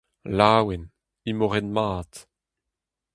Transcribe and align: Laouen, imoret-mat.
Laouen, 0.37 0.83
imoret-mat. 1.29 2.13